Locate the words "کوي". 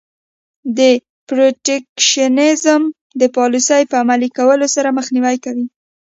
5.45-5.65